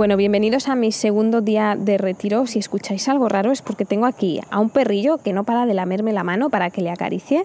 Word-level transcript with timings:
Bueno, 0.00 0.16
bienvenidos 0.16 0.68
a 0.68 0.76
mi 0.76 0.92
segundo 0.92 1.42
día 1.42 1.76
de 1.78 1.98
retiro. 1.98 2.46
Si 2.46 2.58
escucháis 2.58 3.06
algo 3.10 3.28
raro 3.28 3.52
es 3.52 3.60
porque 3.60 3.84
tengo 3.84 4.06
aquí 4.06 4.40
a 4.50 4.58
un 4.58 4.70
perrillo 4.70 5.18
que 5.18 5.34
no 5.34 5.44
para 5.44 5.66
de 5.66 5.74
lamerme 5.74 6.14
la 6.14 6.24
mano 6.24 6.48
para 6.48 6.70
que 6.70 6.80
le 6.80 6.88
acaricie. 6.88 7.44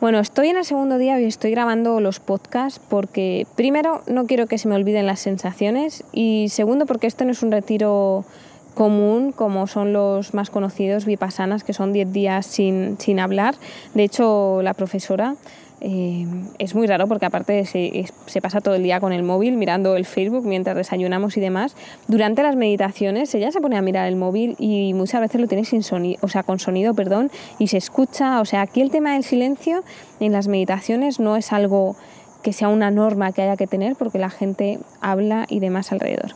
Bueno, 0.00 0.20
estoy 0.20 0.48
en 0.48 0.56
el 0.56 0.64
segundo 0.64 0.96
día 0.96 1.20
y 1.20 1.26
estoy 1.26 1.50
grabando 1.50 2.00
los 2.00 2.18
podcasts 2.18 2.80
porque 2.88 3.46
primero 3.56 4.00
no 4.06 4.24
quiero 4.24 4.46
que 4.46 4.56
se 4.56 4.68
me 4.68 4.74
olviden 4.74 5.04
las 5.04 5.20
sensaciones 5.20 6.02
y 6.14 6.48
segundo 6.48 6.86
porque 6.86 7.06
esto 7.06 7.26
no 7.26 7.32
es 7.32 7.42
un 7.42 7.52
retiro 7.52 8.24
común 8.72 9.30
como 9.30 9.66
son 9.66 9.92
los 9.92 10.32
más 10.32 10.48
conocidos 10.48 11.04
vipassanas 11.04 11.62
que 11.62 11.74
son 11.74 11.92
10 11.92 12.10
días 12.10 12.46
sin, 12.46 12.98
sin 12.98 13.20
hablar. 13.20 13.54
De 13.92 14.04
hecho, 14.04 14.62
la 14.62 14.72
profesora 14.72 15.36
eh, 15.80 16.26
es 16.58 16.74
muy 16.74 16.86
raro 16.86 17.06
porque 17.06 17.24
aparte 17.24 17.64
se, 17.64 18.04
se, 18.26 18.40
pasa 18.42 18.60
todo 18.60 18.74
el 18.74 18.82
día 18.82 19.00
con 19.00 19.12
el 19.12 19.22
móvil 19.22 19.56
mirando 19.56 19.96
el 19.96 20.04
Facebook 20.04 20.44
mientras 20.44 20.76
desayunamos 20.76 21.36
y 21.36 21.40
demás. 21.40 21.74
Durante 22.06 22.42
las 22.42 22.54
meditaciones 22.54 23.34
ella 23.34 23.50
se 23.50 23.60
pone 23.60 23.78
a 23.78 23.82
mirar 23.82 24.06
el 24.06 24.16
móvil 24.16 24.56
y 24.58 24.92
muchas 24.92 25.22
veces 25.22 25.40
lo 25.40 25.46
tiene 25.46 25.64
sin 25.64 25.82
sonido, 25.82 26.18
o 26.22 26.28
sea, 26.28 26.42
con 26.42 26.58
sonido, 26.58 26.92
perdón, 26.92 27.30
y 27.58 27.68
se 27.68 27.78
escucha. 27.78 28.40
O 28.40 28.44
sea, 28.44 28.60
aquí 28.60 28.82
el 28.82 28.90
tema 28.90 29.14
del 29.14 29.24
silencio 29.24 29.82
en 30.20 30.32
las 30.32 30.48
meditaciones 30.48 31.18
no 31.18 31.36
es 31.36 31.52
algo 31.52 31.96
que 32.42 32.52
sea 32.52 32.68
una 32.68 32.90
norma 32.90 33.32
que 33.32 33.42
haya 33.42 33.56
que 33.56 33.66
tener 33.66 33.96
porque 33.96 34.18
la 34.18 34.30
gente 34.30 34.78
habla 35.00 35.46
y 35.48 35.60
demás 35.60 35.92
alrededor. 35.92 36.34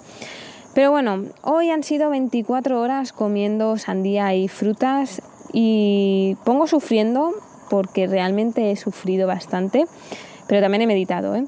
Pero 0.74 0.90
bueno, 0.90 1.24
hoy 1.42 1.70
han 1.70 1.82
sido 1.84 2.10
24 2.10 2.80
horas 2.80 3.12
comiendo 3.12 3.78
sandía 3.78 4.34
y 4.34 4.48
frutas 4.48 5.22
y 5.52 6.36
pongo 6.44 6.66
sufriendo 6.66 7.32
porque 7.68 8.06
realmente 8.06 8.70
he 8.70 8.76
sufrido 8.76 9.26
bastante, 9.26 9.86
pero 10.46 10.60
también 10.60 10.82
he 10.82 10.86
meditado. 10.86 11.34
¿eh? 11.34 11.44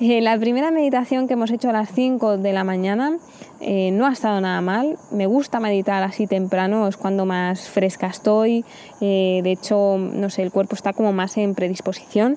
Eh, 0.00 0.20
la 0.20 0.38
primera 0.38 0.70
meditación 0.70 1.26
que 1.26 1.34
hemos 1.34 1.50
hecho 1.50 1.70
a 1.70 1.72
las 1.72 1.92
5 1.92 2.38
de 2.38 2.52
la 2.52 2.64
mañana 2.64 3.18
eh, 3.60 3.90
no 3.90 4.06
ha 4.06 4.12
estado 4.12 4.40
nada 4.40 4.60
mal. 4.60 4.96
Me 5.10 5.26
gusta 5.26 5.60
meditar 5.60 6.02
así 6.02 6.26
temprano, 6.26 6.86
es 6.86 6.96
cuando 6.96 7.26
más 7.26 7.68
fresca 7.68 8.06
estoy. 8.06 8.64
de 9.00 9.42
hecho, 9.44 9.96
no 9.98 10.30
sé, 10.30 10.42
el 10.42 10.52
cuerpo 10.52 10.74
está 10.74 10.92
como 10.92 11.12
más 11.12 11.36
en 11.36 11.54
predisposición. 11.54 12.36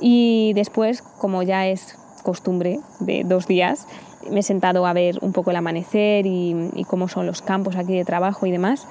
Y 0.00 0.52
después, 0.54 1.02
como 1.02 1.42
ya 1.42 1.68
es 1.68 1.96
costumbre 2.22 2.80
de 3.00 3.22
dos 3.24 3.46
días, 3.46 3.86
me 4.30 4.40
he 4.40 4.42
sentado 4.42 4.86
a 4.86 4.92
ver 4.92 5.18
un 5.22 5.32
poco 5.32 5.50
el 5.50 5.56
amanecer 5.56 6.26
y, 6.26 6.70
y 6.74 6.84
cómo 6.84 7.08
son 7.08 7.26
los 7.26 7.42
campos 7.42 7.76
aquí 7.76 7.96
de 7.96 8.04
trabajo 8.04 8.46
y 8.46 8.50
demás. 8.50 8.86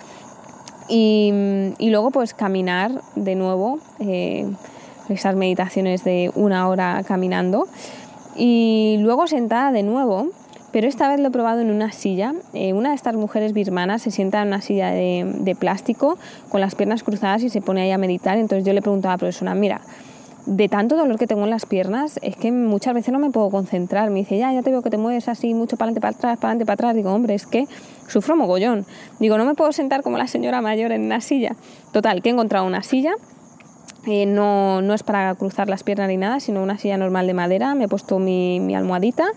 Y, 0.94 1.74
luego 1.80 2.12
pues 2.12 2.34
caminar 2.34 3.02
de 3.16 3.36
nuevo, 3.36 3.80
eh, 4.00 4.46
esas 5.08 5.36
meditaciones 5.36 6.04
de 6.04 6.32
una 6.36 6.68
hora 6.68 7.02
caminando. 7.08 7.68
Y 8.36 8.98
luego 9.00 9.26
sentada 9.28 9.72
de 9.72 9.84
nuevo, 9.84 10.28
pero 10.74 10.88
esta 10.88 11.08
vez 11.08 11.20
lo 11.22 11.30
he 11.30 11.32
probado 11.32 11.62
en 11.62 11.72
una 11.72 11.94
silla. 11.94 12.34
Eh, 12.54 12.74
una 12.74 12.90
de 12.90 12.96
estas 12.96 13.16
mujeres 13.16 13.54
birmanas 13.54 14.02
se 14.02 14.12
sienta 14.12 14.42
en 14.42 14.50
una 14.50 14.62
silla 14.62 14.92
de, 14.92 15.32
de, 15.40 15.56
plástico 15.56 16.18
con 16.50 16.60
las 16.60 16.76
piernas 16.76 17.04
cruzadas 17.04 17.44
y 17.44 17.50
se 17.50 17.62
pone 17.62 17.84
ahí 17.84 17.92
a 17.92 17.98
meditar. 17.98 18.38
Entonces 18.38 18.66
yo 18.66 18.74
le 18.74 18.82
preguntaba 18.82 19.14
a 19.14 19.16
la 19.16 19.20
profesora, 19.20 19.56
mira, 19.56 19.80
de 20.46 20.70
tanto 20.70 20.98
dolor 20.98 21.18
que 21.18 21.28
tengo 21.28 21.44
en 21.44 21.50
las 21.50 21.66
piernas, 21.66 22.20
es 22.22 22.36
que 22.36 22.52
muchas 22.52 22.94
veces 22.94 23.14
no 23.14 23.20
me 23.20 23.30
puedo 23.30 23.50
concentrar. 23.50 24.10
Me 24.10 24.20
dice, 24.20 24.38
ya, 24.38 24.52
ya 24.52 24.62
te 24.62 24.72
veo 24.72 24.82
que 24.82 24.90
te 24.90 24.98
mueves 24.98 25.28
así 25.28 25.54
mucho 25.54 25.78
para 25.78 25.92
adelante, 25.92 26.02
para 26.02 26.16
atrás, 26.16 26.38
para 26.38 26.50
adelante, 26.50 26.66
para 26.66 26.74
atrás. 26.74 26.96
Digo, 26.96 27.12
hombre, 27.12 27.36
es 27.36 27.46
que 27.46 27.68
sufro 28.08 28.36
mogollón. 28.36 28.86
Digo, 29.20 29.38
no 29.38 29.46
me 29.46 29.54
puedo 29.54 29.72
sentar 29.72 30.02
como 30.02 30.18
la 30.18 30.28
señora 30.28 30.62
mayor 30.62 30.92
en 30.92 31.04
una 31.04 31.22
silla. 31.22 31.56
Total, 31.92 32.22
que 32.22 32.30
he 32.30 32.32
encontrado 32.32 32.66
una 32.66 32.84
silla. 32.84 33.14
Eh, 34.08 34.26
no, 34.26 34.82
no, 34.82 34.96
es 34.96 35.04
para 35.04 35.36
cruzar 35.36 35.70
las 35.70 35.84
piernas 35.84 36.08
ni 36.08 36.18
nada, 36.18 36.40
sino 36.40 36.64
una 36.64 36.78
silla 36.78 36.98
normal 36.98 37.28
de 37.28 37.34
madera. 37.36 37.76
Me 37.76 37.86
he 37.86 37.88
puesto 37.88 38.18
mi, 38.18 38.74
almohadita 38.74 39.28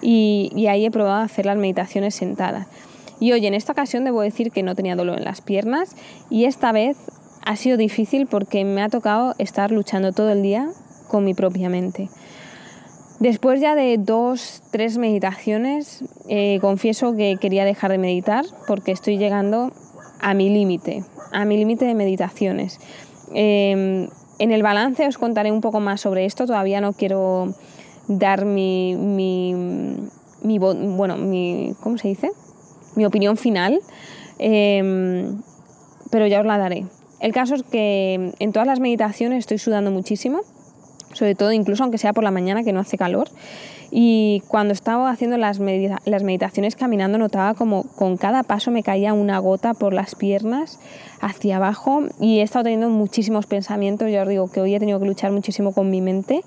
y, 0.00 0.50
y 0.54 0.68
ahí 0.68 0.86
he 0.86 0.90
probado 0.90 1.22
hacer 1.22 1.44
las 1.44 1.58
meditaciones 1.58 2.14
sentadas. 2.14 2.66
Y 3.20 3.32
hoy 3.32 3.46
en 3.46 3.54
esta 3.54 3.72
ocasión 3.72 4.04
debo 4.04 4.22
decir 4.22 4.50
que 4.50 4.62
no 4.62 4.74
tenía 4.74 4.96
dolor 4.96 5.18
en 5.18 5.24
las 5.24 5.40
piernas 5.40 5.94
y 6.30 6.46
esta 6.46 6.72
vez 6.72 6.96
ha 7.44 7.56
sido 7.56 7.76
difícil 7.76 8.26
porque 8.26 8.64
me 8.64 8.82
ha 8.82 8.88
tocado 8.88 9.34
estar 9.38 9.70
luchando 9.70 10.12
todo 10.12 10.30
el 10.30 10.42
día 10.42 10.68
con 11.08 11.24
mi 11.24 11.34
propia 11.34 11.68
mente. 11.68 12.08
Después 13.20 13.60
ya 13.60 13.74
de 13.74 13.96
dos, 13.98 14.62
tres 14.70 14.98
meditaciones, 14.98 16.04
eh, 16.28 16.58
confieso 16.60 17.14
que 17.14 17.36
quería 17.40 17.64
dejar 17.64 17.90
de 17.90 17.98
meditar 17.98 18.44
porque 18.66 18.92
estoy 18.92 19.18
llegando 19.18 19.72
a 20.20 20.34
mi 20.34 20.50
límite, 20.50 21.04
a 21.32 21.44
mi 21.44 21.56
límite 21.56 21.84
de 21.84 21.94
meditaciones. 21.94 22.80
Em, 23.32 24.08
en 24.38 24.50
el 24.50 24.62
balance 24.62 25.06
os 25.06 25.18
contaré 25.18 25.52
un 25.52 25.60
poco 25.60 25.80
más 25.80 26.00
sobre 26.00 26.24
esto, 26.24 26.46
todavía 26.46 26.80
no 26.80 26.92
quiero 26.92 27.54
dar 28.08 28.44
mi, 28.44 28.94
bueno, 30.42 31.16
¿cómo 31.80 31.98
se 31.98 32.08
dice? 32.08 32.30
Mi 32.96 33.04
opinión 33.04 33.36
final, 33.36 33.80
em, 34.38 35.40
pero 36.10 36.26
ya 36.26 36.40
os 36.40 36.46
la 36.46 36.58
daré. 36.58 36.84
El 37.24 37.32
caso 37.32 37.54
es 37.54 37.62
que 37.62 38.34
en 38.38 38.52
todas 38.52 38.66
las 38.66 38.80
meditaciones 38.80 39.38
estoy 39.38 39.56
sudando 39.56 39.90
muchísimo, 39.90 40.40
sobre 41.14 41.34
todo 41.34 41.52
incluso 41.52 41.82
aunque 41.82 41.96
sea 41.96 42.12
por 42.12 42.22
la 42.22 42.30
mañana 42.30 42.64
que 42.64 42.74
no 42.74 42.80
hace 42.80 42.98
calor. 42.98 43.30
Y 43.90 44.42
cuando 44.46 44.74
estaba 44.74 45.08
haciendo 45.08 45.38
las, 45.38 45.58
meditaciones 45.58 46.76
caminando 46.76 47.16
notaba 47.16 47.54
como 47.54 47.84
con 47.84 48.18
cada 48.18 48.42
paso 48.42 48.70
me 48.70 48.82
caía 48.82 49.14
una 49.14 49.38
gota 49.38 49.72
por 49.72 49.94
las 49.94 50.16
piernas 50.16 50.78
hacia 51.22 51.56
abajo 51.56 52.02
y 52.20 52.40
he 52.40 52.42
estado 52.42 52.64
teniendo 52.64 52.90
muchísimos 52.90 53.46
pensamientos. 53.46 54.10
Yo 54.10 54.20
os 54.20 54.28
digo 54.28 54.50
que 54.52 54.60
hoy 54.60 54.74
he 54.74 54.78
tenido 54.78 55.00
que 55.00 55.06
luchar 55.06 55.32
muchísimo 55.32 55.72
con 55.72 55.88
mi 55.88 56.02
mente. 56.02 56.42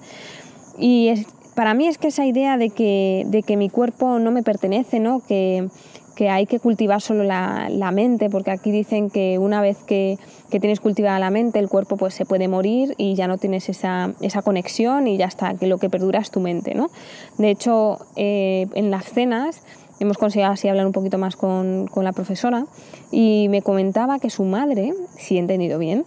Y 0.78 1.26
para 1.56 1.74
mí 1.74 1.88
es 1.88 1.98
que 1.98 2.10
esa 2.10 2.28
idea 2.28 2.56
de 2.58 2.70
que, 2.70 3.24
de 3.26 3.42
que 3.42 3.58
mi 3.58 3.72
cuerpo 3.72 4.20
no 4.20 4.30
me 4.30 4.44
pertenece, 4.44 5.00
¿no? 5.00 5.24
que, 5.28 5.70
que 6.18 6.30
hay 6.30 6.48
que 6.48 6.60
cultivar 6.60 7.00
solo 7.00 7.24
la, 7.24 7.68
la, 7.70 7.92
mente, 7.92 8.28
porque 8.32 8.50
aquí 8.50 8.72
dicen 8.72 9.12
que 9.12 9.38
una 9.38 9.62
vez 9.62 9.78
que, 9.84 10.18
que, 10.50 10.60
tienes 10.60 10.80
cultivada 10.80 11.20
la 11.20 11.30
mente, 11.30 11.60
el 11.60 11.70
cuerpo 11.70 11.96
pues 11.96 12.16
se 12.16 12.26
puede 12.26 12.48
morir 12.48 12.96
y 12.98 13.14
ya 13.14 13.28
no 13.28 13.38
tienes 13.38 13.70
esa, 13.70 14.14
esa 14.20 14.42
conexión 14.42 15.08
y 15.08 15.18
ya 15.18 15.28
está, 15.28 15.54
que 15.54 15.68
lo 15.68 15.78
que 15.78 15.92
perdura 15.92 16.20
es 16.20 16.32
tu 16.32 16.40
mente. 16.40 16.74
¿no? 16.74 16.90
De 17.38 17.52
hecho, 17.52 18.00
eh, 18.16 18.66
en 18.74 18.90
las 18.90 19.06
cenas 19.06 19.62
hemos 20.00 20.18
conseguido 20.18 20.50
así 20.50 20.68
hablar 20.68 20.88
un 20.88 20.92
poquito 20.92 21.20
más 21.20 21.36
con, 21.36 21.86
con, 21.86 22.04
la 22.04 22.14
profesora 22.14 22.66
y 23.12 23.46
me 23.52 23.62
comentaba 23.62 24.18
que 24.18 24.32
su 24.32 24.44
madre, 24.44 24.96
si 25.20 25.36
he 25.36 25.40
entendido 25.40 25.78
bien, 25.78 26.04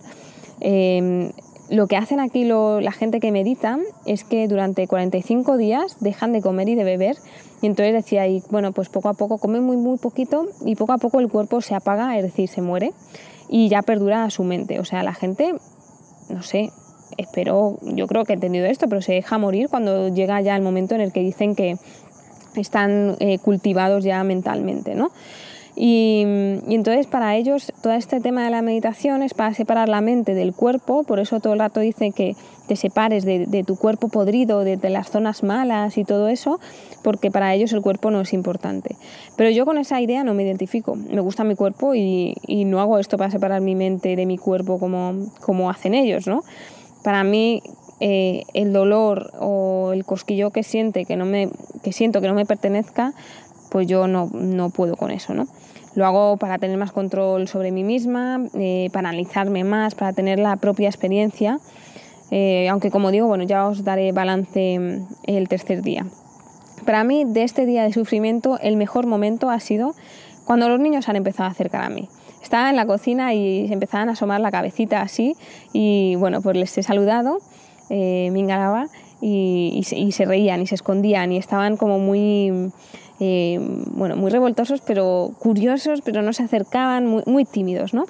eh, 0.61 1.31
lo 1.71 1.87
que 1.87 1.97
hacen 1.97 2.21
aquí 2.21 2.45
lo, 2.45 2.81
la 2.81 2.93
gente 2.93 3.21
que 3.21 3.31
medita 3.31 3.79
es 4.05 4.25
que 4.25 4.49
durante 4.49 4.87
45 4.87 5.57
días 5.57 5.97
dejan 6.01 6.33
de 6.33 6.43
comer 6.43 6.69
y 6.69 6.75
de 6.75 6.85
beber 6.85 7.17
y 7.63 7.67
entonces 7.67 7.95
decía, 7.95 8.27
y 8.27 8.43
bueno, 8.51 8.73
pues 8.73 8.89
poco 8.89 9.09
a 9.09 9.15
poco 9.15 9.39
come 9.39 9.61
muy, 9.61 9.77
muy 9.77 9.99
poquito 9.99 10.47
y 10.65 10.77
poco 10.77 10.93
a 10.93 10.99
poco 10.99 11.21
el 11.21 11.29
cuerpo 11.29 11.61
se 11.61 11.75
apaga, 11.75 12.17
es 12.17 12.23
decir, 12.23 12.49
se 12.49 12.63
muere 12.63 12.93
y 13.49 13.69
ya 13.69 13.83
perdura 13.83 14.29
su 14.31 14.45
mente. 14.45 14.81
O 14.81 14.85
sea, 14.85 15.03
la 15.03 15.15
gente, 15.15 15.55
no 16.29 16.43
sé, 16.43 16.71
espero, 17.19 17.79
yo 17.83 18.07
creo 18.07 18.25
que 18.25 18.33
he 18.33 18.35
entendido 18.35 18.67
esto, 18.67 18.89
pero 18.89 19.03
se 19.03 19.13
deja 19.13 19.39
morir 19.39 19.69
cuando 19.69 20.09
llega 20.09 20.41
ya 20.41 20.57
el 20.57 20.63
momento 20.63 20.95
en 20.95 21.03
el 21.03 21.13
que 21.13 21.21
dicen 21.21 21.55
que 21.55 21.77
están 22.57 23.17
eh, 23.21 23.39
cultivados 23.39 24.05
ya 24.05 24.25
mentalmente, 24.25 24.95
¿no? 24.95 25.11
Y, 25.83 26.21
entonces 26.69 27.07
para 27.07 27.37
ellos 27.37 27.73
todo 27.83 27.95
este 27.95 28.21
tema 28.21 28.45
de 28.45 28.51
la 28.51 28.61
meditación 28.61 29.23
es 29.23 29.33
para 29.33 29.55
separar 29.55 29.89
la 29.89 30.03
mente 30.03 30.35
del 30.35 30.53
cuerpo, 30.53 31.05
por 31.05 31.21
eso 31.21 31.41
todo 31.41 31.55
el 31.55 31.59
rato 31.59 31.81
dicen 31.81 32.13
que 32.13 32.37
te 32.69 32.77
separes 32.77 33.25
de, 33.25 33.65
tu 33.67 33.77
cuerpo 33.77 34.09
podrido, 34.09 34.63
de, 34.63 34.77
las 34.91 35.09
zonas 35.09 35.43
malas 35.43 35.97
y 35.97 36.05
todo 36.05 36.29
eso, 36.29 36.61
porque 37.03 37.31
para 37.31 37.55
ellos 37.55 37.73
el 37.73 37.81
cuerpo 37.81 38.11
no 38.11 38.21
es 38.21 38.35
importante. 38.35 38.95
Pero 39.39 39.49
yo 39.49 39.65
con 39.65 39.79
esa 39.79 40.03
idea 40.03 40.23
no 40.23 40.35
me 40.35 40.43
identifico, 40.43 40.97
me 40.97 41.23
gusta 41.23 41.45
mi 41.45 41.55
cuerpo 41.55 41.95
y, 41.95 42.35
no 42.67 42.83
hago 42.83 42.99
esto 42.99 43.17
para 43.17 43.31
separar 43.31 43.63
mi 43.63 43.75
mente 43.75 44.17
de 44.17 44.27
mi 44.27 44.37
cuerpo 44.37 44.79
como, 44.79 45.31
como 45.41 45.71
hacen 45.71 45.95
ellos, 45.95 46.27
¿no? 46.27 46.43
Para 47.03 47.25
mí 47.25 47.63
eh, 48.01 48.43
el 48.53 48.75
dolor 48.75 49.33
o 49.41 49.93
el 49.95 50.05
cosquillo 50.05 50.51
que, 50.51 50.63
siente, 50.63 51.07
que, 51.07 51.17
no 51.17 51.25
me, 51.25 51.49
que 51.83 51.95
siento 51.95 52.21
que 52.21 52.29
no 52.29 52.35
me 52.35 52.45
pertenezca, 52.45 53.15
pues 53.71 53.87
yo 53.87 54.07
no, 54.07 54.29
no 54.33 54.71
puedo 54.71 54.97
con 54.97 55.11
eso, 55.11 55.35
¿no? 55.35 55.47
Lo 55.95 56.07
hago 56.07 56.37
para 56.37 56.59
tener 56.59 56.77
más 56.77 56.93
control 56.93 57.49
sobre 57.49 57.73
mí 57.73 57.83
misma, 57.83 58.41
eh, 58.55 58.91
para 58.93 59.09
analizarme 59.09 59.65
más, 59.65 59.95
para 59.95 60.13
tener 60.13 60.39
la 60.39 60.57
propia 60.57 60.89
experiencia. 60.89 61.59
Eh, 62.31 62.69
aunque 62.69 62.91
como 62.91 63.11
digo, 63.11 63.27
bueno, 63.27 63.43
ya 63.43 63.67
os 63.67 63.83
daré 63.83 64.13
balance 64.13 64.79
mm, 64.79 65.07
el 65.25 65.49
tercer 65.49 65.83
día. 65.83 66.07
para 66.87 67.03
mí 67.03 67.25
de 67.27 67.43
este 67.43 67.67
día 67.67 67.83
de 67.83 67.93
sufrimiento 67.93 68.59
el 68.61 68.77
mejor 68.77 69.07
momento 69.07 69.51
ha 69.51 69.61
sido 69.61 69.95
cuando 70.45 70.69
los 70.69 70.81
niños 70.81 71.09
han 71.09 71.17
empezado 71.17 71.49
a 71.49 71.53
acercar 71.53 71.83
a 71.83 71.89
mí. 71.89 72.09
Estaba 72.43 72.71
en 72.71 72.77
la 72.77 72.87
cocina 72.87 73.35
y 73.35 73.71
empezaban 73.73 74.09
a 74.09 74.13
asomar 74.13 74.41
la 74.41 74.51
cabecita 74.51 75.03
así 75.03 75.35
y 75.73 76.15
bueno, 76.17 76.41
pues 76.41 76.57
les 76.57 76.79
he 76.79 76.83
saludado, 76.83 77.39
eh, 77.91 78.31
me 78.33 78.41
engalaba 78.41 78.87
y, 79.21 79.83
se 79.85 80.25
reían 80.25 80.63
y 80.63 80.67
se 80.67 80.77
escondían 80.77 81.33
y 81.33 81.37
estaban 81.37 81.77
como 81.77 81.99
muy, 81.99 82.73
eh, 83.21 83.59
bueno, 83.93 84.17
muy 84.17 84.31
revoltosos, 84.31 84.81
pero 84.81 85.33
curiosos, 85.39 86.01
pero 86.03 86.23
no 86.23 86.33
se 86.33 86.43
acercaban, 86.43 87.07
muy, 87.07 87.23
muy 87.27 87.45
tímidos, 87.45 87.93
¿no? 87.93 88.07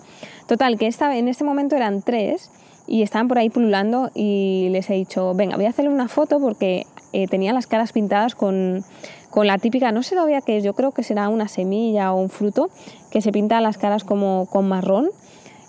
Total, 0.47 0.79
que 0.79 0.87
esta, 0.87 1.17
en 1.17 1.27
este 1.27 1.43
momento 1.43 1.75
eran 1.75 2.03
tres 2.03 2.51
y 2.87 3.03
estaban 3.03 3.27
por 3.27 3.39
ahí 3.39 3.51
pululando 3.51 4.11
y 4.15 4.69
les 4.71 4.89
he 4.89 4.95
dicho, 4.95 5.35
venga, 5.35 5.57
voy 5.57 5.67
a 5.67 5.71
hacerle 5.71 5.91
una 5.91 6.09
foto 6.09 6.39
porque 6.39 6.87
eh, 7.12 7.27
tenía 7.27 7.53
las 7.53 7.67
caras 7.67 7.93
pintadas 7.93 8.37
con, 8.37 8.85
con, 9.31 9.49
la 9.49 9.59
típica, 9.59 9.91
no 9.91 10.05
sé 10.05 10.15
todavía 10.15 10.43
qué 10.43 10.59
es, 10.59 10.65
yo 10.65 10.75
creo 10.75 10.93
que 10.93 11.03
será 11.03 11.29
una 11.29 11.49
semilla 11.49 12.12
o 12.12 12.21
un 12.21 12.31
fruto, 12.31 12.71
que 13.11 13.21
se 13.21 13.33
pinta 13.33 13.61
las 13.61 13.79
caras 13.79 14.05
como 14.05 14.47
con 14.47 14.69
marrón. 14.69 15.09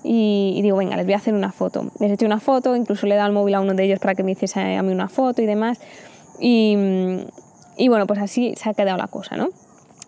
Y, 0.03 0.59
digo, 0.63 0.77
venga, 0.77 0.97
les 0.97 1.05
voy 1.05 1.13
a 1.13 1.17
hacer 1.17 1.35
una 1.35 1.51
foto. 1.51 1.91
Les 1.99 2.09
he 2.09 2.13
hecho 2.15 2.25
una 2.25 2.39
foto, 2.39 2.75
incluso 2.75 3.05
le 3.05 3.13
he 3.13 3.17
dado 3.17 3.27
el 3.27 3.35
móvil 3.35 3.53
a 3.53 3.61
uno 3.61 3.75
de 3.75 3.83
ellos 3.83 3.99
para 3.99 4.15
que 4.15 4.23
me 4.23 4.31
hiciese 4.31 4.75
a 4.75 4.81
mí 4.81 4.91
una 4.91 5.09
foto 5.09 5.43
y 5.43 5.45
demás. 5.45 5.79
Y, 6.39 6.75
y 7.81 7.87
bueno, 7.87 8.05
pues 8.05 8.19
así 8.19 8.53
se 8.57 8.69
ha 8.69 8.75
quedado 8.75 8.99
la 8.99 9.07
cosa, 9.07 9.37
¿no? 9.37 9.49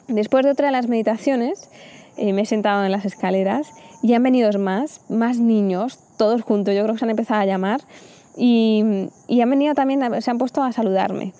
Después 0.07 0.45
de 0.45 0.51
otra 0.51 0.67
de 0.67 0.71
las 0.71 0.87
meditaciones, 0.87 1.71
eh, 2.17 2.31
me 2.31 2.43
he 2.43 2.45
sentado 2.45 2.85
en 2.85 2.91
las 2.91 3.03
escaleras 3.03 3.67
y 4.03 4.13
han 4.13 4.21
venido 4.21 4.51
más, 4.59 5.01
más 5.09 5.39
niños, 5.39 5.97
todos 6.17 6.43
juntos, 6.43 6.75
yo 6.75 6.83
creo 6.83 6.93
que 6.93 6.99
se 6.99 7.05
han 7.05 7.09
empezado 7.09 7.41
a 7.41 7.45
llamar 7.45 7.81
y, 8.37 9.09
y 9.27 9.41
han 9.41 9.49
venido 9.49 9.73
también, 9.73 10.01
se 10.21 10.29
han 10.29 10.37
puesto 10.37 10.61
a 10.61 10.71
saludarme. 10.71 11.33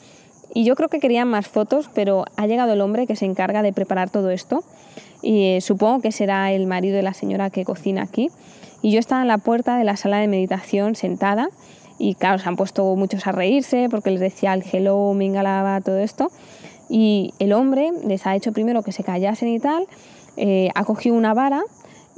Y 0.55 0.63
yo 0.63 0.75
creo 0.75 0.89
que 0.89 0.99
querían 0.99 1.27
más 1.27 1.47
fotos, 1.47 1.91
pero 1.93 2.25
ha 2.35 2.47
llegado 2.47 2.73
el 2.73 2.81
hombre 2.81 3.05
que 3.05 3.15
se 3.15 3.25
encarga 3.25 3.61
de 3.61 3.71
preparar 3.71 4.09
todo 4.09 4.31
esto 4.31 4.63
y 5.21 5.57
eh, 5.57 5.61
supongo 5.61 6.01
que 6.01 6.11
será 6.11 6.51
el 6.51 6.65
marido 6.65 6.95
de 6.95 7.03
la 7.03 7.13
señora 7.13 7.51
que 7.51 7.63
cocina 7.63 8.01
aquí. 8.01 8.31
Y 8.81 8.91
yo 8.91 8.99
estaba 8.99 9.21
en 9.21 9.27
la 9.27 9.37
puerta 9.37 9.77
de 9.77 9.83
la 9.83 9.97
sala 9.97 10.17
de 10.17 10.27
meditación 10.27 10.95
sentada 10.95 11.49
y 12.03 12.15
claro, 12.15 12.37
se 12.37 12.49
han 12.49 12.57
puesto 12.57 12.97
muchos 12.97 13.27
a 13.27 13.31
reírse 13.31 13.87
porque 13.89 14.11
les 14.11 14.19
decía 14.19 14.53
el 14.53 14.61
hello, 14.69 15.13
mingalaba, 15.13 15.79
todo 15.79 15.99
esto. 15.99 16.31
Y 16.89 17.33
el 17.39 17.53
hombre 17.53 17.93
les 18.05 18.27
ha 18.27 18.35
hecho 18.35 18.51
primero 18.51 18.83
que 18.83 18.91
se 18.91 19.05
callasen 19.05 19.47
y 19.47 19.59
tal, 19.61 19.87
eh, 20.35 20.67
ha 20.75 20.83
cogido 20.83 21.15
una 21.15 21.33
vara 21.33 21.61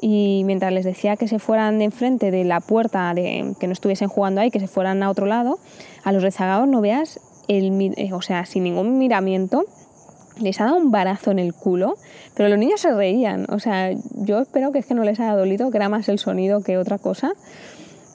y 0.02 0.42
mientras 0.46 0.74
les 0.74 0.86
decía 0.86 1.18
que 1.18 1.28
se 1.28 1.38
fueran 1.38 1.78
de 1.78 1.86
enfrente 1.86 2.32
de 2.32 2.46
la 2.46 2.62
puerta, 2.62 3.14
de, 3.14 3.54
que 3.60 3.68
no 3.68 3.74
estuviesen 3.74 4.08
jugando 4.08 4.42
ahí, 4.42 4.50
que 4.50 4.60
se 4.60 4.68
fueran 4.68 5.04
a 5.04 5.10
otro 5.12 5.28
lado, 5.28 5.60
a 6.04 6.12
los 6.12 6.24
rezagados 6.24 6.68
no 6.68 6.82
veas, 6.82 7.20
el, 7.48 7.94
eh, 7.96 8.12
o 8.12 8.24
sea, 8.24 8.48
sin 8.48 8.64
ningún 8.64 8.98
miramiento, 8.98 9.66
les 10.40 10.60
ha 10.62 10.66
dado 10.66 10.78
un 10.78 10.90
barazo 10.90 11.30
en 11.30 11.38
el 11.38 11.54
culo, 11.54 11.96
pero 12.34 12.50
los 12.50 12.58
niños 12.58 12.82
se 12.82 12.92
reían. 12.92 13.46
O 13.50 13.60
sea, 13.60 13.92
yo 14.16 14.40
espero 14.40 14.72
que 14.72 14.80
es 14.80 14.88
que 14.88 14.96
no 14.96 15.04
les 15.04 15.20
haya 15.20 15.36
dolido, 15.36 15.70
que 15.70 15.78
era 15.78 15.90
más 15.90 16.10
el 16.10 16.18
sonido 16.18 16.64
que 16.64 16.80
otra 16.80 16.98
cosa. 16.98 17.34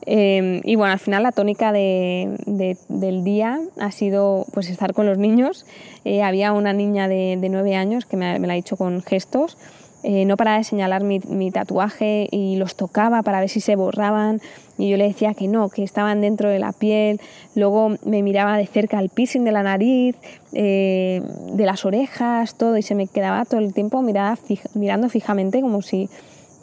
Em, 0.07 0.61
y 0.65 0.77
bueno, 0.77 0.93
al 0.93 0.99
final 0.99 1.23
la 1.23 1.33
tónica 1.33 1.73
de, 1.73 2.77
del 2.89 3.25
día 3.25 3.61
ha 3.79 3.91
sido 3.91 4.47
pues 4.53 4.71
estar 4.71 4.95
con 4.95 5.07
los 5.07 5.19
niños. 5.19 5.67
Eh, 6.05 6.23
había 6.23 6.53
una 6.53 6.73
niña 6.73 7.09
de, 7.09 7.37
de 7.41 7.49
9 7.49 7.77
años 7.77 8.07
que 8.07 8.17
me, 8.17 8.39
me 8.39 8.47
la 8.47 8.55
ha 8.55 8.57
dicho 8.57 8.77
con 8.77 9.03
gestos 9.03 9.57
eh, 10.03 10.25
no 10.25 10.39
paraba 10.39 10.57
de 10.57 10.65
señalar 10.65 11.03
mi, 11.05 11.51
tatuaje 11.51 12.27
y 12.31 12.57
los 12.57 12.75
tocaba 12.75 13.23
para 13.23 13.41
ver 13.41 13.51
si 13.51 13.61
se 13.61 13.77
borraban 13.77 14.41
y 14.79 14.89
yo 14.89 14.97
le 14.97 15.07
decía 15.07 15.35
que 15.35 15.47
no, 15.47 15.69
que 15.69 15.83
estaban 15.83 16.23
dentro 16.23 16.49
de 16.49 16.59
la 16.59 16.73
piel. 16.73 17.21
Luego 17.55 17.97
me 18.07 18.23
miraba 18.23 18.57
de 18.57 18.67
cerca 18.67 18.99
el 18.99 19.11
piercing 19.11 19.45
de 19.45 19.53
la 19.53 19.63
nariz, 19.63 20.17
eh, 20.55 21.21
de 21.53 21.67
las 21.67 21.85
orejas, 21.85 22.55
todo 22.55 22.79
y 22.79 22.83
se 22.83 22.95
me 22.95 23.09
quedaba 23.09 23.45
todo 23.45 23.61
el 23.61 23.75
tiempo 23.75 24.01
mirando 24.01 25.09
fijamente 25.11 25.61
como 25.61 25.83
si 25.83 26.09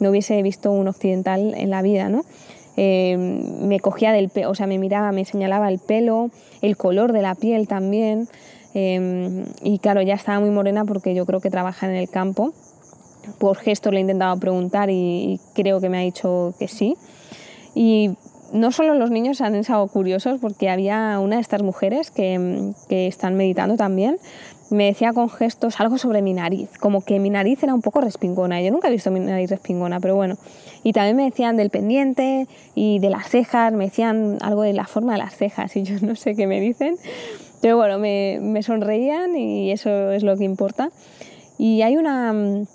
no 0.00 0.10
hubiese 0.10 0.42
visto 0.42 0.72
un 0.72 0.88
occidental 0.88 1.54
en 1.56 1.70
la 1.70 1.82
vida, 1.82 2.08
¿no? 2.08 2.24
Eh, 2.80 3.16
me 3.18 3.80
cogía 3.80 4.12
del 4.12 4.28
pelo, 4.28 4.50
o 4.50 4.54
sea, 4.54 4.68
me 4.68 4.78
miraba, 4.78 5.10
me 5.10 5.24
señalaba 5.24 5.68
el 5.68 5.80
pelo, 5.80 6.30
el 6.62 6.76
color 6.76 7.12
de 7.12 7.22
la 7.22 7.34
piel 7.34 7.66
también. 7.66 8.28
y 8.74 9.78
claro, 9.80 10.02
ya 10.02 10.14
estaba 10.14 10.38
muy 10.38 10.50
morena 10.50 10.84
porque 10.84 11.12
yo 11.14 11.26
creo 11.26 11.40
que 11.40 11.50
trabaja 11.50 11.88
en 11.88 11.96
el 11.96 12.08
campo 12.08 12.52
por 13.38 13.56
gesto 13.56 13.90
le 13.90 13.98
he 13.98 14.00
intentado 14.00 14.38
preguntar 14.38 14.90
y, 14.90 15.40
creo 15.54 15.80
que 15.80 15.88
me 15.88 15.98
ha 15.98 16.02
dicho 16.02 16.54
que 16.58 16.68
sí. 16.68 16.96
No 18.52 18.72
solo 18.72 18.94
los 18.94 19.10
niños 19.10 19.40
han 19.40 19.54
estado 19.54 19.86
curiosos, 19.88 20.40
porque 20.40 20.68
había 20.68 21.18
una 21.20 21.36
de 21.36 21.42
estas 21.42 21.62
mujeres 21.62 22.10
que, 22.10 22.72
están 22.88 23.34
meditando 23.34 23.76
también, 23.76 24.18
me 24.70 24.86
decía 24.86 25.12
con 25.12 25.30
gestos 25.30 25.80
algo 25.80 25.96
sobre 25.96 26.20
mi 26.20 26.34
nariz, 26.34 26.68
como 26.78 27.02
que 27.02 27.18
mi 27.18 27.30
nariz 27.30 27.62
era 27.62 27.72
un 27.74 27.80
poco 27.80 28.00
respingona. 28.00 28.60
Yo 28.60 28.70
nunca 28.70 28.88
he 28.88 28.90
visto 28.90 29.10
mi 29.10 29.20
nariz 29.20 29.50
respingona, 29.50 29.98
pero 29.98 30.14
bueno. 30.14 30.36
Y 30.82 30.92
también 30.92 31.16
me 31.16 31.24
decían 31.24 31.56
del 31.56 31.70
pendiente 31.70 32.46
y 32.74 32.98
de 32.98 33.10
las 33.10 33.28
cejas, 33.28 33.72
me 33.72 33.86
decían 33.86 34.36
algo 34.40 34.62
de 34.62 34.74
la 34.74 34.84
forma 34.84 35.12
de 35.12 35.18
las 35.18 35.34
cejas 35.36 35.74
y 35.76 35.84
yo 35.84 35.94
no 36.02 36.14
sé 36.16 36.34
qué 36.34 36.46
me 36.46 36.60
dicen. 36.60 36.96
Pero 37.62 37.76
bueno, 37.76 37.98
me 37.98 38.62
sonreían 38.62 39.36
y 39.36 39.72
eso 39.72 40.12
es 40.12 40.22
lo 40.22 40.36
que 40.36 40.44
importa. 40.44 40.90
Y 41.56 41.82
hay 41.82 41.96
una 41.96 42.66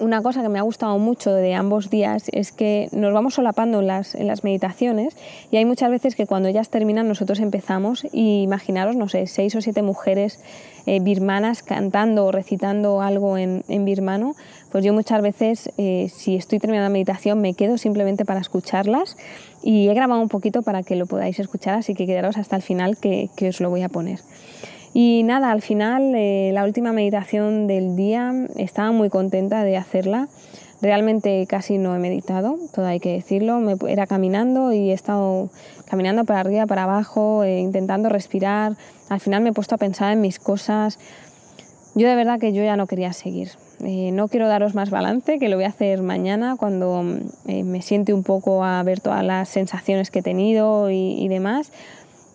una 0.00 0.22
cosa 0.22 0.42
que 0.42 0.48
me 0.48 0.58
ha 0.58 0.62
gustado 0.62 0.98
mucho 0.98 1.32
de 1.32 1.54
ambos 1.54 1.90
días 1.90 2.24
es 2.32 2.52
que 2.52 2.88
nos 2.92 3.12
vamos 3.12 3.34
solapando 3.34 3.80
en 3.80 3.86
las, 3.86 4.14
las 4.14 4.44
meditaciones 4.44 5.16
y 5.50 5.56
hay 5.56 5.64
muchas 5.64 5.90
veces 5.90 6.14
que 6.14 6.26
cuando 6.26 6.48
ellas 6.48 6.68
terminan 6.70 7.08
nosotros 7.08 7.40
empezamos 7.40 8.06
y 8.12 8.42
imaginaros, 8.42 8.96
no 8.96 9.08
sé, 9.08 9.26
seis 9.26 9.54
o 9.54 9.60
siete 9.60 9.82
mujeres 9.82 10.40
eh, 10.86 11.00
birmanas 11.00 11.62
cantando 11.62 12.26
o 12.26 12.32
recitando 12.32 13.00
algo 13.00 13.38
en, 13.38 13.64
en, 13.68 13.84
birmano, 13.84 14.34
pues 14.70 14.84
yo 14.84 14.92
muchas 14.92 15.22
veces 15.22 15.70
eh, 15.78 16.10
si 16.14 16.36
estoy 16.36 16.58
terminando 16.58 16.88
la 16.88 16.92
meditación 16.92 17.40
me 17.40 17.54
quedo 17.54 17.78
simplemente 17.78 18.24
para 18.24 18.40
escucharlas 18.40 19.16
y 19.62 19.88
he 19.88 19.94
grabado 19.94 20.20
un 20.20 20.28
poquito 20.28 20.62
para 20.62 20.82
que 20.82 20.96
lo 20.96 21.06
podáis 21.06 21.38
escuchar, 21.38 21.74
así 21.78 21.94
que 21.94 22.06
quedaros 22.06 22.36
hasta 22.36 22.56
el 22.56 22.62
final 22.62 22.96
que, 22.98 23.30
que 23.36 23.48
os 23.48 23.60
lo 23.60 23.70
voy 23.70 23.82
a 23.82 23.88
poner. 23.88 24.20
Y 24.96 25.24
nada, 25.24 25.50
al 25.50 25.60
final, 25.60 26.14
eh, 26.14 26.52
la 26.54 26.62
última 26.62 26.92
meditación 26.92 27.66
del 27.66 27.96
día, 27.96 28.32
estaba 28.54 28.92
muy 28.92 29.08
contenta 29.08 29.64
de 29.64 29.76
hacerla. 29.76 30.28
Realmente 30.80 31.44
casi 31.48 31.78
no 31.78 31.96
he 31.96 31.98
meditado, 31.98 32.58
todo 32.72 32.86
hay 32.86 33.00
que 33.00 33.14
decirlo. 33.14 33.58
Me, 33.58 33.74
era 33.88 34.06
caminando 34.06 34.72
y 34.72 34.90
he 34.90 34.92
estado 34.92 35.50
caminando 35.90 36.24
para 36.24 36.40
arriba, 36.40 36.66
para 36.66 36.84
abajo, 36.84 37.42
eh, 37.42 37.58
intentando 37.58 38.08
respirar. 38.08 38.76
Al 39.08 39.18
final 39.18 39.42
me 39.42 39.50
he 39.50 39.52
puesto 39.52 39.74
a 39.74 39.78
pensar 39.78 40.12
en 40.12 40.20
mis 40.20 40.38
cosas. 40.38 41.00
Yo 41.96 42.06
de 42.06 42.14
verdad 42.14 42.38
que 42.38 42.52
yo 42.52 42.62
ya 42.62 42.76
no 42.76 42.86
quería 42.86 43.12
seguir. 43.12 43.50
Eh, 43.84 44.12
no 44.12 44.28
quiero 44.28 44.46
daros 44.46 44.76
más 44.76 44.90
balance, 44.90 45.40
que 45.40 45.48
lo 45.48 45.56
voy 45.56 45.64
a 45.64 45.68
hacer 45.70 46.02
mañana 46.02 46.54
cuando 46.56 47.02
me 47.44 47.82
siente 47.82 48.12
un 48.12 48.22
poco 48.22 48.62
a 48.62 48.80
ver 48.84 49.00
todas 49.00 49.24
las 49.24 49.48
sensaciones 49.48 50.12
que 50.12 50.20
he 50.20 50.22
tenido 50.22 50.88
y, 50.88 51.16
y 51.18 51.26
demás. 51.26 51.72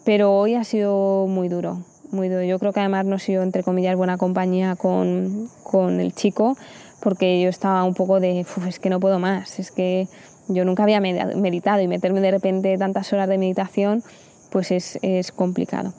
Pero 0.04 0.38
hoy 0.38 0.56
ha 0.56 0.66
sido 0.66 1.26
muy 1.28 1.48
duro 1.48 1.86
muy 2.12 2.30
duro. 2.30 2.44
Yo 2.44 2.60
creo 2.60 2.74
que 2.74 2.80
además 2.80 3.06
no 3.06 3.16
he 3.16 3.20
sido, 3.20 3.44
entre 3.44 3.64
comillas, 3.64 3.96
buena 3.96 4.18
compañía 4.18 4.76
con, 4.76 5.50
con 5.64 6.00
el 6.00 6.14
chico, 6.14 6.58
porque 7.02 7.42
yo 7.42 7.50
estaba 7.50 7.84
un 7.84 7.94
poco 7.94 8.20
de, 8.20 8.46
es 8.68 8.80
que 8.80 8.90
no 8.90 9.00
puedo 9.00 9.20
más, 9.20 9.60
es 9.60 9.72
que 9.72 10.08
yo 10.48 10.66
nunca 10.66 10.84
había 10.84 11.00
meditado 11.00 11.82
y 11.82 11.88
meterme 11.88 12.22
de 12.22 12.32
repente 12.32 12.78
tantas 12.78 13.14
horas 13.14 13.30
de 13.30 13.38
meditación, 13.38 14.04
pues 14.52 14.72
es, 14.72 14.98
es 15.02 15.32
complicado. 15.32 15.94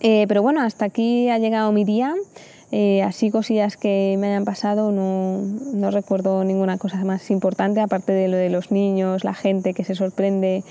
Eh, 0.00 0.26
pero 0.28 0.42
bueno, 0.42 0.60
hasta 0.62 0.84
aquí 0.84 1.28
ha 1.28 1.38
llegado 1.38 1.72
mi 1.72 1.84
día. 1.84 2.14
Eh, 2.74 3.02
así 3.02 3.30
cosillas 3.30 3.76
que 3.76 4.16
me 4.18 4.28
hayan 4.28 4.46
pasado, 4.46 4.92
no, 4.92 5.42
no, 5.74 5.90
recuerdo 5.90 6.42
ninguna 6.42 6.78
cosa 6.78 7.04
más 7.04 7.30
importante, 7.30 7.80
aparte 7.80 8.12
de 8.12 8.28
lo 8.28 8.38
de 8.38 8.48
los 8.48 8.70
niños, 8.70 9.24
la 9.24 9.34
gente 9.34 9.74
que 9.74 9.84
se 9.84 9.94
sorprende 9.94 10.64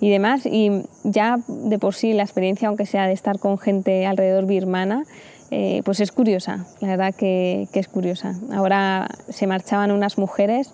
y 0.00 0.10
demás. 0.10 0.46
Y 0.46 0.70
ya 1.04 1.38
de 1.46 1.78
por 1.78 1.94
sí 1.94 2.12
la 2.12 2.22
experiencia, 2.22 2.68
aunque 2.68 2.86
sea 2.86 3.06
de 3.06 3.12
estar 3.12 3.38
con 3.38 3.58
gente 3.58 4.06
alrededor 4.06 4.46
birmana, 4.46 5.04
eh, 5.52 5.82
pues 5.84 5.98
es 5.98 6.12
curiosa, 6.12 6.64
la 6.80 6.88
verdad 6.88 7.14
que, 7.14 7.66
que, 7.72 7.80
es 7.80 7.88
curiosa. 7.88 8.36
Ahora 8.52 9.08
se 9.28 9.48
marchaban 9.48 9.90
unas 9.90 10.16
mujeres 10.16 10.72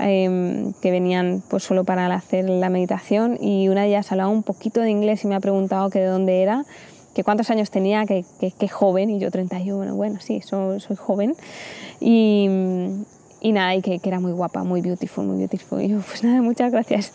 em, 0.00 0.72
que 0.82 0.90
venían 0.90 1.44
pues 1.48 1.62
solo 1.62 1.84
para 1.84 2.12
hacer 2.12 2.50
la 2.50 2.68
meditación 2.68 3.38
y 3.40 3.68
una 3.68 3.82
de 3.82 3.88
ellas 3.88 4.10
hablaba 4.10 4.30
un 4.30 4.42
poquito 4.42 4.80
de 4.80 4.90
inglés 4.90 5.22
y 5.22 5.28
me 5.28 5.36
ha 5.36 5.40
preguntado 5.40 5.90
que 5.90 6.00
de 6.00 6.06
dónde 6.06 6.42
era, 6.42 6.64
que 7.14 7.22
cuántos 7.22 7.50
años 7.50 7.70
tenía, 7.70 8.04
que, 8.04 8.24
que, 8.40 8.68
joven, 8.68 9.10
y 9.10 9.20
yo 9.20 9.30
31, 9.30 9.76
bueno, 9.76 9.94
bueno 9.94 10.20
sí, 10.20 10.40
soy, 10.40 10.80
soy 10.80 10.96
joven. 10.96 11.36
Y, 12.00 12.48
y 13.40 13.52
nada, 13.52 13.76
y 13.76 13.80
que, 13.80 14.00
que, 14.00 14.08
era 14.08 14.18
muy 14.18 14.32
guapa, 14.32 14.64
muy 14.64 14.80
beautiful, 14.80 15.24
muy 15.24 15.38
beautiful. 15.38 15.80
Y 15.80 15.88
yo, 15.88 16.00
pues 16.00 16.24
nada, 16.24 16.42
muchas 16.42 16.72
gracias. 16.72 17.12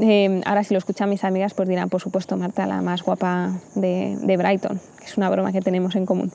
Eh, 0.00 0.40
ahora 0.44 0.64
si 0.64 0.74
lo 0.74 0.78
escuchan 0.78 1.08
mis 1.08 1.22
amigas 1.22 1.54
pues 1.54 1.68
dirán, 1.68 1.88
por 1.88 2.00
supuesto, 2.00 2.36
Marta, 2.36 2.66
la 2.66 2.82
más 2.82 3.02
guapa 3.02 3.52
de, 3.74 4.16
Brighton, 4.36 4.80
que 4.98 5.04
es 5.04 5.16
una 5.16 5.30
broma 5.30 5.52
que 5.52 5.60
tenemos 5.60 5.94
en 5.94 6.06
común. 6.06 6.32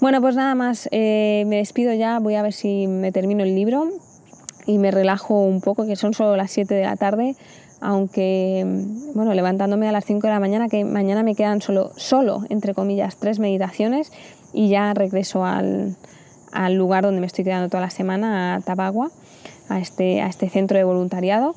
Bueno, 0.00 0.20
pues 0.20 0.34
nada 0.34 0.54
más, 0.54 0.88
eh, 0.90 1.44
me 1.46 1.56
despido 1.56 1.92
ya, 1.92 2.18
voy 2.18 2.34
a 2.34 2.42
ver 2.42 2.52
si 2.52 2.86
me 2.86 3.12
termino 3.12 3.44
el 3.44 3.54
libro 3.54 3.88
y 4.66 4.78
me 4.78 4.90
relajo 4.90 5.42
un 5.42 5.60
poco, 5.60 5.86
que 5.86 5.96
son 5.96 6.14
solo 6.14 6.36
las 6.36 6.50
7 6.50 6.74
de 6.74 6.84
la 6.84 6.96
tarde. 6.96 7.36
aunque, 7.82 8.62
bueno, 9.14 9.32
levantándome 9.32 9.88
a 9.88 9.92
las 9.92 10.04
5 10.04 10.26
de 10.26 10.32
la 10.34 10.40
mañana, 10.40 10.68
que 10.68 10.84
mañana 10.84 11.22
me 11.22 11.34
quedan 11.34 11.62
solo, 11.62 11.92
solo, 11.96 12.44
entre 12.50 12.74
comillas, 12.74 13.16
tres 13.16 13.38
meditaciones 13.38 14.12
y 14.52 14.68
ya 14.68 14.92
regreso 14.92 15.46
al, 15.46 15.96
al 16.52 16.74
lugar 16.74 17.04
donde 17.04 17.20
me 17.20 17.26
estoy 17.26 17.44
quedando 17.44 17.68
toda 17.68 17.80
la 17.80 17.90
semana, 17.90 18.56
a 18.56 18.60
Tabagua, 18.60 19.10
a 19.68 19.78
este, 19.78 20.20
a 20.20 20.26
este 20.26 20.50
centro 20.50 20.76
de 20.76 20.84
voluntariado. 20.84 21.54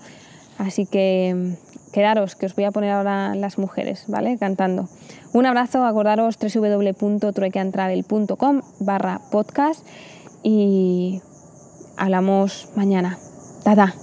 Así 0.57 0.86
que 0.86 1.55
quedaros, 1.91 2.36
que 2.36 2.48
os 2.48 2.55
voy 2.55 2.63
a 2.65 2.72
poner 2.72 2.91
ahora 2.91 3.33
las 3.36 3.57
mujeres, 3.57 4.03
¿vale? 4.07 4.38
Cantando. 4.38 4.88
Un 5.33 5.45
abrazo, 5.45 5.86
acordaros 5.86 6.38
www.truecantravel.com 6.38 8.62
barra 8.79 9.22
podcast 9.31 9.86
y 10.43 11.22
hablamos 11.98 12.69
mañana. 12.75 13.17
Tada. 13.63 13.93